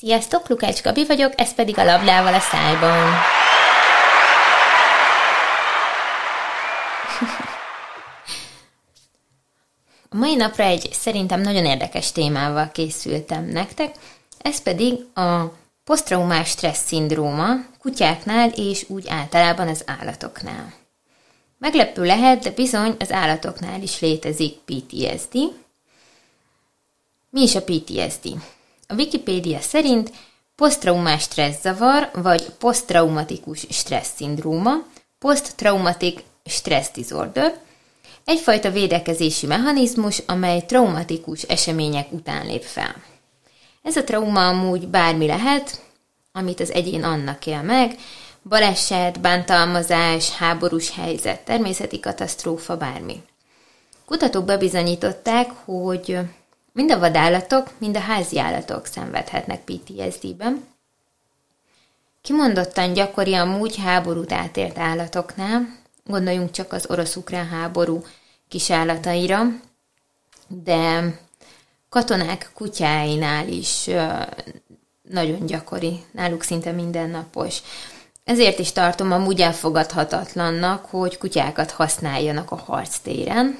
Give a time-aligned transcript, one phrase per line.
[0.00, 3.12] Sziasztok, Lukács Gabi vagyok, ez pedig a labdával a szájban.
[10.08, 13.94] A mai napra egy szerintem nagyon érdekes témával készültem nektek,
[14.38, 15.52] ez pedig a
[15.84, 20.72] posztraumás stressz szindróma kutyáknál és úgy általában az állatoknál.
[21.58, 25.34] Meglepő lehet, de bizony az állatoknál is létezik PTSD.
[27.30, 28.28] Mi is a PTSD?
[28.90, 30.12] A Wikipédia szerint
[30.56, 34.72] posztraumás stresszavar, vagy posztraumatikus stressz szindróma,
[35.18, 37.60] post-traumatic stress disorder,
[38.24, 42.94] egyfajta védekezési mechanizmus, amely traumatikus események után lép fel.
[43.82, 45.82] Ez a trauma amúgy bármi lehet,
[46.32, 47.94] amit az egyén annak él meg,
[48.42, 53.22] baleset, bántalmazás, háborús helyzet, természeti katasztrófa, bármi.
[54.06, 56.18] Kutatók bebizonyították, hogy
[56.78, 60.64] mind a vadállatok, mind a házi állatok szenvedhetnek PTSD-ben.
[62.22, 68.04] Kimondottan gyakori a múgy háborút átélt állatoknál, gondoljunk csak az orosz-ukrán háború
[68.48, 69.42] kisállataira,
[70.48, 71.12] de
[71.88, 73.90] katonák kutyáinál is
[75.02, 77.62] nagyon gyakori, náluk szinte mindennapos.
[78.24, 83.58] Ezért is tartom amúgy elfogadhatatlannak, hogy kutyákat használjanak a harctéren.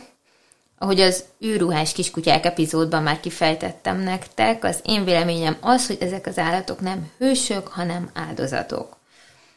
[0.78, 6.38] Ahogy az űrruhás kiskutyák epizódban már kifejtettem nektek, az én véleményem az, hogy ezek az
[6.38, 8.96] állatok nem hősök, hanem áldozatok.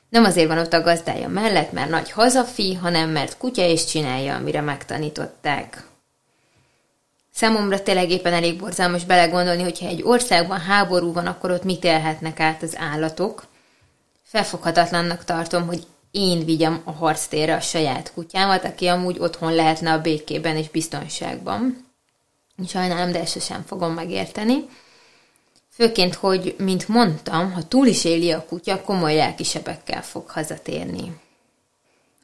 [0.09, 4.35] Nem azért van ott a gazdája mellett, mert nagy hazafi, hanem mert kutya is csinálja,
[4.35, 5.85] amire megtanították.
[7.33, 12.39] Számomra tényleg éppen elég borzalmas belegondolni, hogyha egy országban háború van, akkor ott mit élhetnek
[12.39, 13.45] át az állatok.
[14.23, 20.01] Felfoghatatlannak tartom, hogy én vigyem a harctérre a saját kutyámat, aki amúgy otthon lehetne a
[20.01, 21.85] békében és biztonságban.
[22.67, 24.69] Sajnálom, de ezt sem fogom megérteni.
[25.69, 31.19] Főként, hogy, mint mondtam, ha túl is éli a kutya, komoly lelkisebekkel fog hazatérni.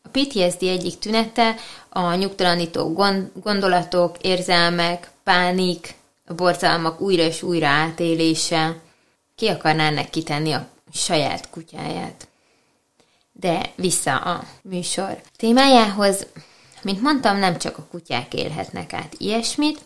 [0.04, 1.56] A PTSD egyik tünete
[1.90, 2.94] a nyugtalanító
[3.34, 8.76] gondolatok, érzelmek, pánik, a borzalmak újra és újra átélése.
[9.36, 12.28] Ki akarná ennek kitenni a saját kutyáját?
[13.40, 16.26] De vissza a műsor témájához.
[16.82, 19.80] Mint mondtam, nem csak a kutyák élhetnek át ilyesmit,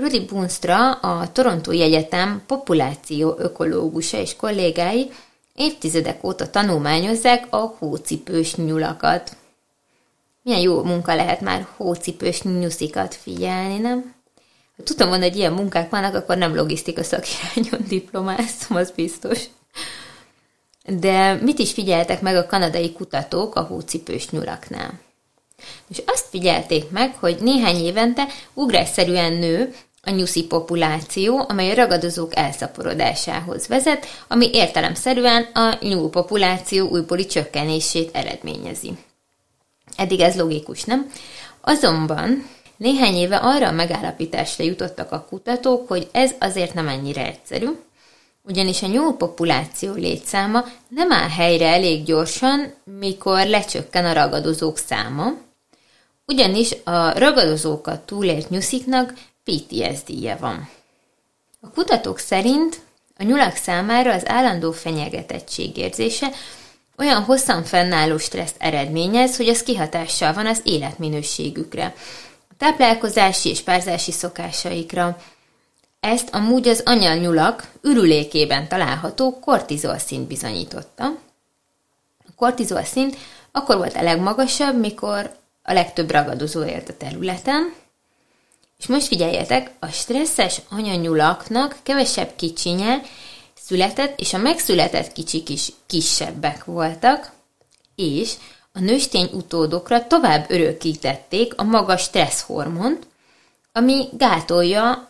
[0.00, 5.10] Rudi Bunstra, a Torontói Egyetem populáció ökológusa és kollégái
[5.54, 9.36] évtizedek óta tanulmányozzák a hócipős nyulakat.
[10.42, 14.14] Milyen jó munka lehet már hócipős nyuszikat figyelni, nem?
[14.76, 19.44] Ha tudtam hogy ilyen munkák vannak, akkor nem logisztika szakirányon diplomáztam, az biztos.
[20.86, 25.00] De mit is figyeltek meg a kanadai kutatók a hócipős nyulaknál?
[25.88, 32.36] És azt figyelték meg, hogy néhány évente ugrásszerűen nő a nyuszi populáció, amely a ragadozók
[32.36, 38.92] elszaporodásához vezet, ami értelemszerűen a nyúl populáció újbóli csökkenését eredményezi.
[39.96, 41.10] Eddig ez logikus, nem?
[41.60, 47.68] Azonban néhány éve arra a megállapításra jutottak a kutatók, hogy ez azért nem ennyire egyszerű,
[48.42, 55.32] ugyanis a nyúl populáció létszáma nem áll helyre elég gyorsan, mikor lecsökken a ragadozók száma,
[56.26, 59.14] ugyanis a ragadozókat túlélt nyusziknak
[59.44, 60.68] PTSD-je van.
[61.60, 62.80] A kutatók szerint
[63.16, 66.30] a nyulak számára az állandó fenyegetettség érzése
[66.98, 71.94] olyan hosszan fennálló stresszt eredményez, hogy az kihatással van az életminőségükre,
[72.48, 75.16] a táplálkozási és párzási szokásaikra.
[76.00, 81.04] Ezt amúgy az anyanyulak ürülékében található kortizol szint bizonyította.
[82.18, 83.16] A kortizol szint
[83.52, 87.74] akkor volt a legmagasabb, mikor a legtöbb ragadozó élt a területen,
[88.78, 93.00] és most figyeljetek, a stresszes anyanyulaknak kevesebb kicsinye
[93.54, 97.32] született, és a megszületett kicsik is kisebbek voltak,
[97.94, 98.34] és
[98.72, 103.06] a nőstény utódokra tovább örökítették a magas stresszhormont,
[103.72, 105.09] ami gátolja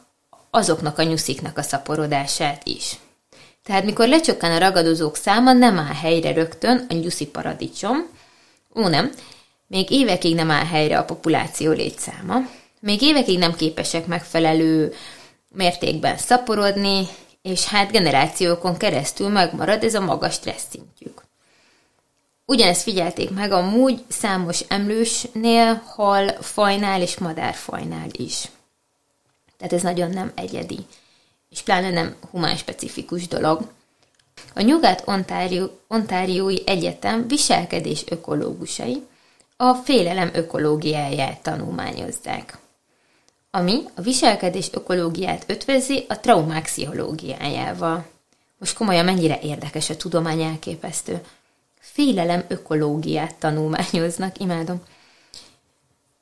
[0.50, 2.99] azoknak a nyusziknak a szaporodását is.
[3.65, 8.06] Tehát mikor lecsökken a ragadozók száma, nem áll helyre rögtön a nyuszi paradicsom,
[8.75, 9.12] ó nem,
[9.67, 12.37] még évekig nem áll helyre a populáció létszáma,
[12.81, 14.94] még évekig nem képesek megfelelő
[15.49, 17.06] mértékben szaporodni,
[17.43, 21.23] és hát generációkon keresztül megmarad ez a magas stressz szintjük.
[22.44, 28.49] Ugyanezt figyelték meg amúgy számos emlősnél, hal fajnál és madárfajnál is.
[29.61, 30.79] Tehát ez nagyon nem egyedi,
[31.49, 33.73] és pláne nem humán specifikus dolog.
[34.55, 39.07] A Nyugat-Ontáriói Egyetem viselkedés ökológusai
[39.57, 42.59] a félelem ökológiáját tanulmányozzák
[43.51, 48.07] ami a viselkedés ökológiát ötvözi a traumák pszichológiájával.
[48.59, 51.21] Most komolyan mennyire érdekes a tudomány elképesztő.
[51.81, 54.83] Félelem ökológiát tanulmányoznak, imádom.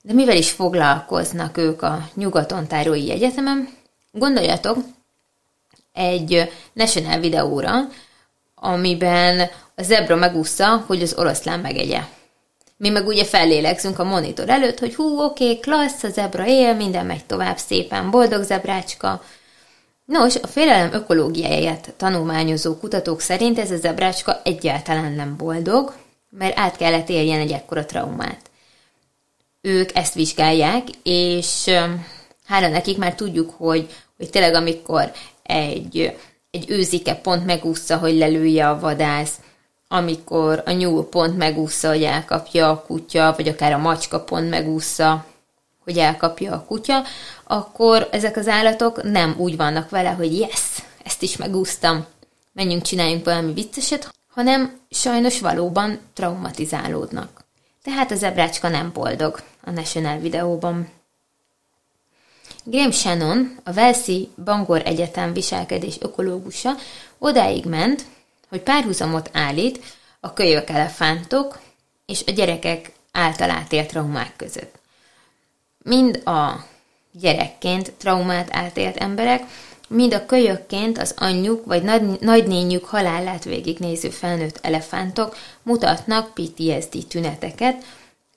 [0.08, 3.68] De mivel is foglalkoznak ők a Nyugat-Ontáriói Egyetemen?
[4.12, 4.76] Gondoljatok
[5.92, 7.72] egy National videóra,
[8.54, 12.00] amiben a zebra megúszza, hogy az oroszlán megegye.
[12.76, 17.06] Mi meg ugye fellélegzünk a monitor előtt, hogy hú, oké, klassz, a zebra él, minden
[17.06, 19.22] megy tovább szépen, boldog zebrácska.
[20.04, 25.94] Nos, a félelem ökológiáját tanulmányozó kutatók szerint ez a zebrácska egyáltalán nem boldog,
[26.30, 28.47] mert át kellett éljen egy ekkora traumát.
[29.68, 31.70] Ők ezt vizsgálják, és
[32.46, 35.12] hála nekik már tudjuk, hogy, hogy tényleg amikor
[35.42, 36.16] egy,
[36.50, 39.34] egy őzike pont megúszza, hogy lelője a vadász,
[39.88, 45.24] amikor a nyúl pont megúszza, hogy elkapja a kutya, vagy akár a macska pont megúszza,
[45.84, 47.02] hogy elkapja a kutya,
[47.44, 52.06] akkor ezek az állatok nem úgy vannak vele, hogy yes, ezt is megúsztam,
[52.52, 57.37] menjünk, csináljunk valami vicceset, hanem sajnos valóban traumatizálódnak.
[57.88, 60.88] Tehát az ebrácska nem boldog a National videóban.
[62.64, 66.74] Graham Shannon, a Velszi Bangor Egyetem viselkedés ökológusa
[67.18, 68.04] odáig ment,
[68.48, 71.60] hogy párhuzamot állít a kölyök elefántok
[72.06, 74.78] és a gyerekek által átélt traumák között.
[75.78, 76.64] Mind a
[77.12, 79.42] gyerekként traumát átélt emberek,
[79.88, 87.84] mind a kölyökként az anyjuk vagy nagy, nagynényük halálát végignéző felnőtt elefántok mutatnak PTSD tüneteket,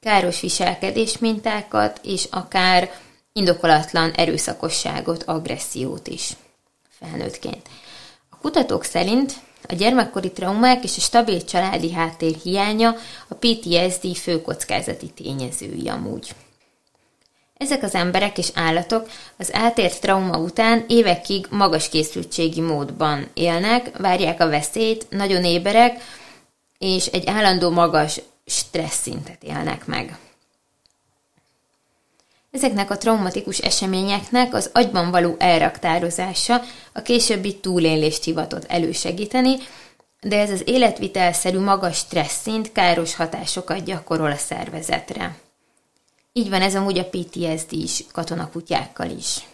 [0.01, 2.91] káros viselkedés mintákat, és akár
[3.33, 6.33] indokolatlan erőszakosságot, agressziót is
[6.89, 7.69] felnőttként.
[8.29, 9.33] A kutatók szerint
[9.67, 12.95] a gyermekkori traumák és a stabil családi háttér hiánya
[13.27, 16.35] a PTSD fő kockázati tényezői amúgy.
[17.61, 24.41] Ezek az emberek és állatok az eltért trauma után évekig magas készültségi módban élnek, várják
[24.41, 26.03] a veszélyt, nagyon éberek,
[26.77, 30.17] és egy állandó magas stressz szintet élnek meg.
[32.51, 36.61] Ezeknek a traumatikus eseményeknek az agyban való elraktározása
[36.93, 39.55] a későbbi túlélést hivatott elősegíteni,
[40.21, 45.35] de ez az életvitelszerű magas stressz szint káros hatásokat gyakorol a szervezetre.
[46.33, 49.47] Így van ez amúgy a PTSD is katonakutyákkal is.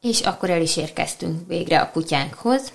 [0.00, 2.72] És akkor el is érkeztünk végre a kutyánkhoz.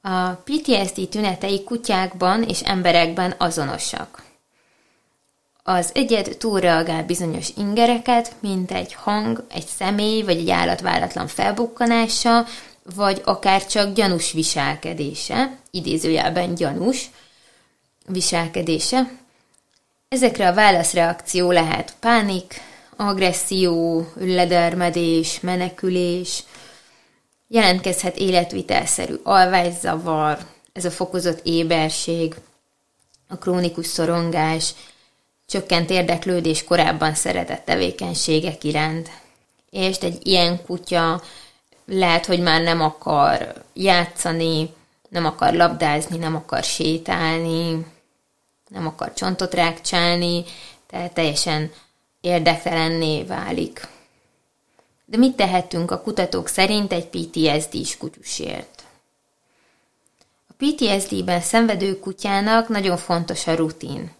[0.00, 4.22] A PTSD tünetei kutyákban és emberekben azonosak.
[5.62, 12.46] Az egyed túlreagál bizonyos ingereket, mint egy hang, egy személy vagy egy állat váratlan felbukkanása,
[12.94, 17.10] vagy akár csak gyanús viselkedése, idézőjelben gyanús
[18.06, 19.23] viselkedése.
[20.14, 22.60] Ezekre a válaszreakció lehet pánik,
[22.96, 26.42] agresszió, ledermedés, menekülés,
[27.48, 30.38] jelentkezhet életvitelszerű alvászavar,
[30.72, 32.34] ez a fokozott éberség,
[33.28, 34.74] a krónikus szorongás,
[35.46, 39.10] csökkent érdeklődés korábban szeretett tevékenységek iránt.
[39.70, 41.22] És egy ilyen kutya
[41.86, 44.74] lehet, hogy már nem akar játszani,
[45.08, 47.92] nem akar labdázni, nem akar sétálni,
[48.68, 50.44] nem akar csontot rákcsálni,
[50.86, 51.72] tehát teljesen
[52.20, 53.88] érdektelenné válik.
[55.04, 58.84] De mit tehetünk a kutatók szerint egy PTSD-s kutyusért?
[60.48, 64.12] A PTSD-ben szenvedő kutyának nagyon fontos a rutin.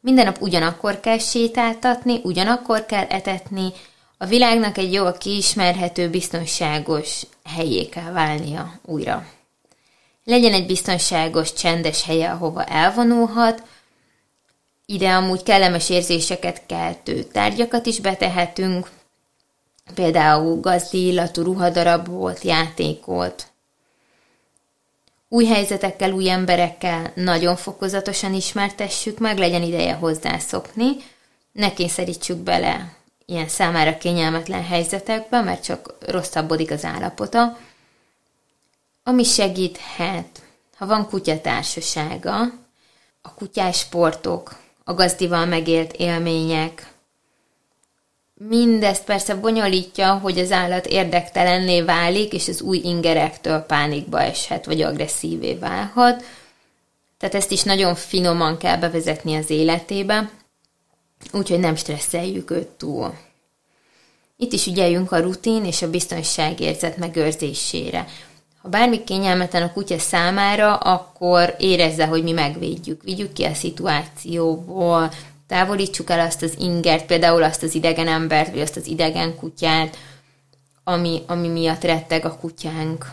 [0.00, 3.72] Minden nap ugyanakkor kell sétáltatni, ugyanakkor kell etetni,
[4.18, 9.26] a világnak egy jól kiismerhető, biztonságos helyé kell válnia újra.
[10.24, 13.62] Legyen egy biztonságos, csendes helye, ahova elvonulhat,
[14.86, 18.90] ide amúgy kellemes érzéseket keltő tárgyakat is betehetünk,
[19.94, 23.46] például gazdillatú ruhadarabot, játékot,
[25.28, 30.90] új helyzetekkel, új emberekkel nagyon fokozatosan ismertessük meg, legyen ideje hozzászokni,
[31.52, 37.58] ne kényszerítsük bele ilyen számára kényelmetlen helyzetekbe, mert csak rosszabbodik az állapota.
[39.06, 40.42] Ami segíthet,
[40.76, 42.40] ha van kutyatársasága,
[43.22, 46.94] a kutyás sportok, a gazdival megélt élmények,
[48.48, 54.82] Mindezt persze bonyolítja, hogy az állat érdektelenné válik, és az új ingerektől pánikba eshet, vagy
[54.82, 56.24] agresszívé válhat.
[57.18, 60.30] Tehát ezt is nagyon finoman kell bevezetni az életébe,
[61.32, 63.14] úgyhogy nem stresszeljük őt túl.
[64.36, 68.06] Itt is ügyeljünk a rutin és a biztonságérzet megőrzésére.
[68.64, 73.02] Ha bármi kényelmetlen a kutya számára, akkor érezze, hogy mi megvédjük.
[73.02, 75.10] Vigyük ki a szituációból,
[75.46, 79.96] távolítsuk el azt az ingert, például azt az idegen embert, vagy azt az idegen kutyát,
[80.84, 83.06] ami, ami miatt retteg a kutyánk.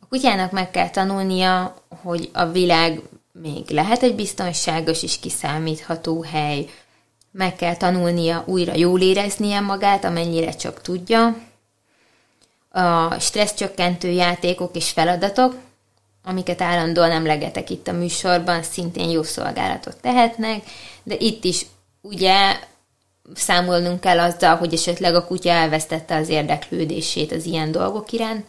[0.00, 3.02] A kutyának meg kell tanulnia, hogy a világ
[3.32, 6.66] még lehet egy biztonságos és kiszámítható hely.
[7.30, 11.36] Meg kell tanulnia újra jól éreznie magát, amennyire csak tudja.
[12.78, 15.54] A stresszcsökkentő játékok és feladatok,
[16.24, 20.62] amiket állandóan emlegetek itt a műsorban, szintén jó szolgálatot tehetnek,
[21.02, 21.66] de itt is
[22.00, 22.56] ugye
[23.34, 28.46] számolnunk kell azzal, hogy esetleg a kutya elvesztette az érdeklődését az ilyen dolgok iránt,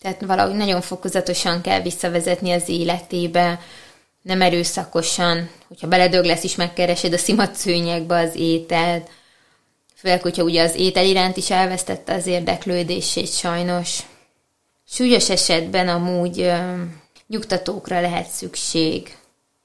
[0.00, 3.60] tehát valahogy nagyon fokozatosan kell visszavezetni az életébe,
[4.22, 9.08] nem erőszakosan, hogyha beledög lesz is megkeresed a szimatszőnyegbe az ételt,
[10.00, 13.98] főleg, hogyha ugye az étel iránt is elvesztette az érdeklődését sajnos.
[14.88, 16.82] Súlyos esetben amúgy ö,
[17.26, 19.16] nyugtatókra lehet szükség,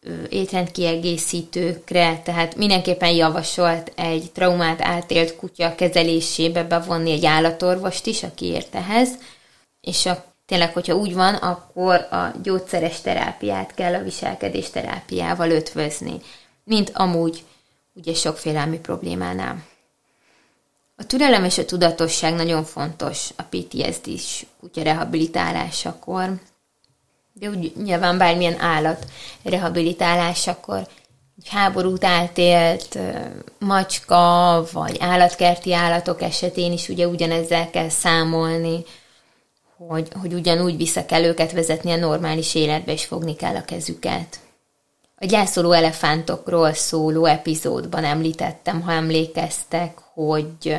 [0.01, 8.45] ö, étrendkiegészítőkre, tehát mindenképpen javasolt egy traumát átélt kutya kezelésébe bevonni egy állatorvost is, aki
[8.45, 9.09] ért ehhez,
[9.81, 16.21] és a, tényleg, hogyha úgy van, akkor a gyógyszeres terápiát kell a viselkedés terápiával ötvözni,
[16.63, 17.43] mint amúgy
[17.93, 19.73] ugye sok félelmi problémánál.
[20.97, 26.33] A türelem és a tudatosság nagyon fontos a PTSD-s kutya rehabilitálásakor,
[27.33, 29.05] de úgy nyilván bármilyen állat
[29.43, 30.87] rehabilitálásakor,
[31.37, 32.99] egy háborút átélt
[33.59, 38.83] macska, vagy állatkerti állatok esetén is ugye ugyanezzel kell számolni,
[39.77, 44.39] hogy, hogy ugyanúgy vissza kell őket vezetni a normális életbe, és fogni kell a kezüket.
[45.17, 50.77] A gyászoló elefántokról szóló epizódban említettem, ha emlékeztek, hogy,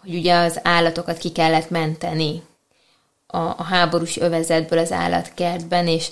[0.00, 2.42] hogy ugye az állatokat ki kellett menteni
[3.26, 6.08] a, a háborús övezetből az állatkertben, és,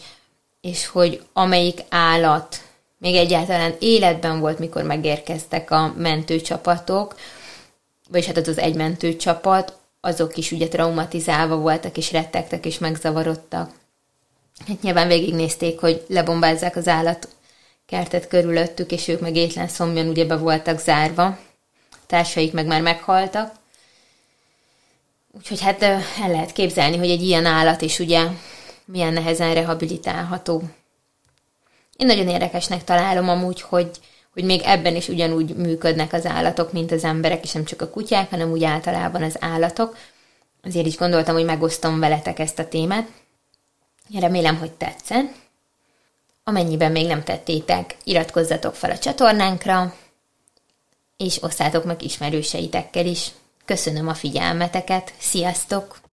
[0.61, 2.61] és hogy amelyik állat
[2.99, 7.16] még egyáltalán életben volt, mikor megérkeztek a mentőcsapatok,
[8.09, 13.71] vagyis hát az az egy mentőcsapat, azok is ugye traumatizálva voltak, és rettegtek, és megzavarodtak.
[14.66, 17.28] Hát nyilván végignézték, hogy lebombázzák az állat
[17.87, 21.38] kertet körülöttük, és ők meg étlen szomjan ugye be voltak zárva.
[22.10, 23.54] Társaik meg már meghaltak.
[25.32, 28.26] Úgyhogy hát el lehet képzelni, hogy egy ilyen állat is ugye
[28.84, 30.62] milyen nehezen rehabilitálható.
[31.96, 33.90] Én nagyon érdekesnek találom amúgy, hogy
[34.32, 37.90] hogy még ebben is ugyanúgy működnek az állatok, mint az emberek, és nem csak a
[37.90, 39.96] kutyák, hanem úgy általában az állatok.
[40.62, 43.08] Azért is gondoltam, hogy megosztom veletek ezt a témát.
[44.20, 45.32] Remélem, hogy tetszett.
[46.44, 49.94] Amennyiben még nem tettétek, iratkozzatok fel a csatornánkra,
[51.20, 53.30] és osszátok meg ismerőseitekkel is.
[53.64, 56.09] Köszönöm a figyelmeteket, sziasztok!